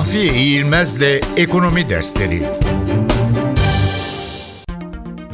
Mahfiye 0.00 0.34
İğilmez'le 0.34 1.20
Ekonomi 1.36 1.88
Dersleri 1.90 2.42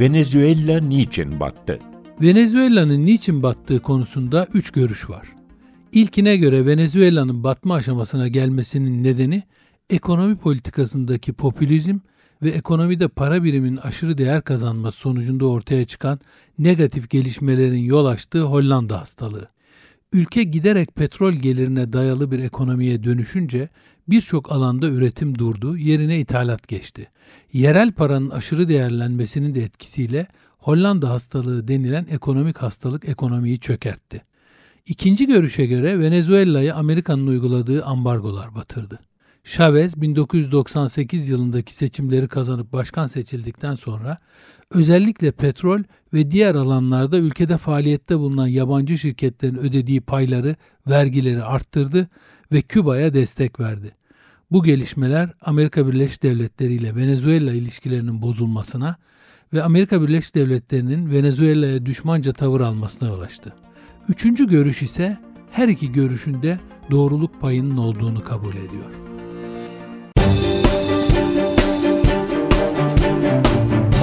Venezuela 0.00 0.80
niçin 0.80 1.40
battı? 1.40 1.78
Venezuela'nın 2.22 3.06
niçin 3.06 3.42
battığı 3.42 3.82
konusunda 3.82 4.46
üç 4.54 4.70
görüş 4.70 5.10
var. 5.10 5.28
İlkine 5.92 6.36
göre 6.36 6.66
Venezuela'nın 6.66 7.44
batma 7.44 7.74
aşamasına 7.74 8.28
gelmesinin 8.28 9.04
nedeni 9.04 9.42
ekonomi 9.90 10.36
politikasındaki 10.36 11.32
popülizm 11.32 11.98
ve 12.42 12.50
ekonomide 12.50 13.08
para 13.08 13.44
biriminin 13.44 13.76
aşırı 13.76 14.18
değer 14.18 14.42
kazanması 14.42 14.98
sonucunda 14.98 15.46
ortaya 15.46 15.84
çıkan 15.84 16.20
negatif 16.58 17.10
gelişmelerin 17.10 17.82
yol 17.82 18.06
açtığı 18.06 18.42
Hollanda 18.42 19.00
hastalığı. 19.00 19.55
Ülke 20.12 20.42
giderek 20.42 20.94
petrol 20.94 21.32
gelirine 21.32 21.92
dayalı 21.92 22.30
bir 22.30 22.38
ekonomiye 22.38 23.02
dönüşünce 23.02 23.68
birçok 24.08 24.52
alanda 24.52 24.86
üretim 24.88 25.38
durdu, 25.38 25.76
yerine 25.76 26.20
ithalat 26.20 26.68
geçti. 26.68 27.08
Yerel 27.52 27.92
paranın 27.92 28.30
aşırı 28.30 28.68
değerlenmesinin 28.68 29.54
de 29.54 29.62
etkisiyle 29.62 30.26
Hollanda 30.58 31.10
hastalığı 31.10 31.68
denilen 31.68 32.06
ekonomik 32.10 32.58
hastalık 32.58 33.08
ekonomiyi 33.08 33.60
çökertti. 33.60 34.22
İkinci 34.86 35.26
görüşe 35.26 35.66
göre 35.66 36.00
Venezuela'yı 36.00 36.74
Amerika'nın 36.74 37.26
uyguladığı 37.26 37.84
ambargolar 37.84 38.54
batırdı. 38.54 39.00
Chavez 39.46 40.00
1998 40.00 41.28
yılındaki 41.28 41.74
seçimleri 41.74 42.28
kazanıp 42.28 42.72
başkan 42.72 43.06
seçildikten 43.06 43.74
sonra 43.74 44.18
özellikle 44.70 45.30
petrol 45.30 45.80
ve 46.14 46.30
diğer 46.30 46.54
alanlarda 46.54 47.18
ülkede 47.18 47.58
faaliyette 47.58 48.18
bulunan 48.18 48.46
yabancı 48.46 48.98
şirketlerin 48.98 49.56
ödediği 49.56 50.00
payları, 50.00 50.56
vergileri 50.86 51.42
arttırdı 51.42 52.08
ve 52.52 52.62
Küba'ya 52.62 53.14
destek 53.14 53.60
verdi. 53.60 53.94
Bu 54.50 54.62
gelişmeler 54.62 55.30
Amerika 55.40 55.88
Birleşik 55.88 56.22
Devletleri 56.22 56.72
ile 56.72 56.96
Venezuela 56.96 57.52
ilişkilerinin 57.52 58.22
bozulmasına 58.22 58.96
ve 59.52 59.62
Amerika 59.62 60.02
Birleşik 60.02 60.34
Devletleri'nin 60.34 61.10
Venezuela'ya 61.10 61.86
düşmanca 61.86 62.32
tavır 62.32 62.60
almasına 62.60 63.08
yol 63.08 63.20
açtı. 63.20 63.52
Üçüncü 64.08 64.48
görüş 64.48 64.82
ise 64.82 65.18
her 65.50 65.68
iki 65.68 65.92
görüşünde 65.92 66.60
doğruluk 66.90 67.40
payının 67.40 67.76
olduğunu 67.76 68.24
kabul 68.24 68.54
ediyor. 68.54 69.05